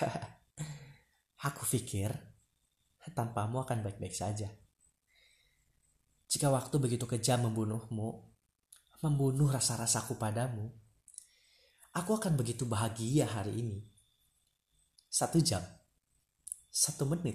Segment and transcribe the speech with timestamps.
[1.48, 2.30] Aku pikir
[3.10, 4.48] tanpamu akan baik-baik saja.
[6.30, 8.22] Jika waktu begitu kejam membunuhmu,
[9.02, 10.70] membunuh rasa-rasaku padamu,
[11.90, 13.78] aku akan begitu bahagia hari ini.
[15.10, 15.58] Satu jam,
[16.70, 17.34] satu menit,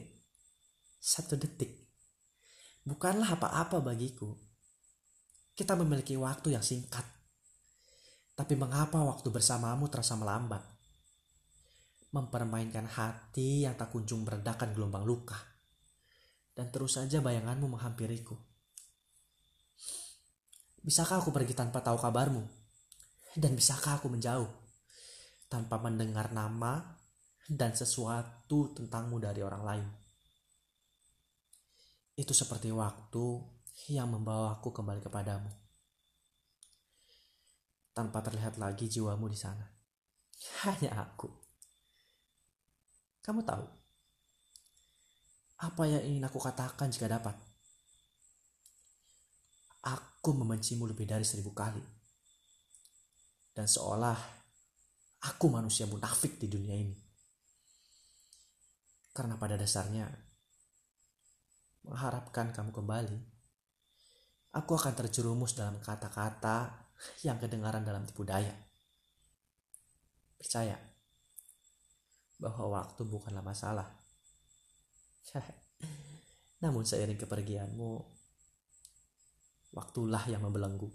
[1.04, 1.76] satu detik,
[2.88, 4.32] bukanlah apa-apa bagiku.
[5.56, 7.04] Kita memiliki waktu yang singkat,
[8.36, 10.75] tapi mengapa waktu bersamamu terasa melambat?
[12.16, 15.36] Mempermainkan hati yang tak kunjung meredakan gelombang luka.
[16.56, 18.40] Dan terus saja bayanganmu menghampiriku.
[20.80, 22.40] Bisakah aku pergi tanpa tahu kabarmu?
[23.36, 24.48] Dan bisakah aku menjauh
[25.52, 26.80] tanpa mendengar nama
[27.52, 29.88] dan sesuatu tentangmu dari orang lain?
[32.16, 33.44] Itu seperti waktu
[33.92, 35.52] yang membawa aku kembali kepadamu.
[37.92, 39.68] Tanpa terlihat lagi jiwamu di sana.
[40.64, 41.45] Hanya aku.
[43.26, 43.66] Kamu tahu
[45.56, 47.34] apa yang ingin aku katakan jika dapat?
[49.86, 51.80] Aku membencimu lebih dari seribu kali.
[53.56, 54.18] Dan seolah
[55.26, 56.96] aku manusia munafik di dunia ini.
[59.16, 60.06] Karena pada dasarnya,
[61.88, 63.18] mengharapkan kamu kembali,
[64.60, 66.84] aku akan terjerumus dalam kata-kata
[67.24, 68.52] yang kedengaran dalam tipu daya.
[70.36, 70.95] Percaya
[72.46, 73.90] bahwa waktu bukanlah masalah.
[76.62, 77.92] Namun seiring kepergianmu,
[79.74, 80.94] waktulah yang membelenggu.